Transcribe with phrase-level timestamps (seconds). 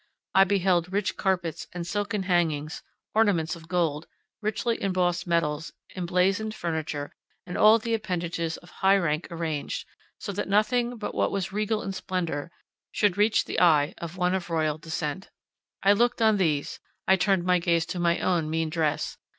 [0.33, 2.81] I beheld rich carpets and silken hangings,
[3.13, 4.07] ornaments of gold,
[4.41, 7.13] richly embossed metals, emblazoned furniture,
[7.45, 9.85] and all the appendages of high rank arranged,
[10.17, 12.49] so that nothing but what was regal in splendour
[12.91, 15.29] should reach the eye of one of royal descent.
[15.83, 19.19] I looked on these; I turned my gaze to my own mean dress.